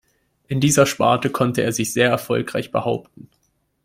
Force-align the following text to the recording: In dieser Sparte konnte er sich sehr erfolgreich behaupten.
In 0.47 0.59
dieser 0.59 0.87
Sparte 0.87 1.29
konnte 1.29 1.61
er 1.61 1.71
sich 1.73 1.93
sehr 1.93 2.09
erfolgreich 2.09 2.71
behaupten. 2.71 3.29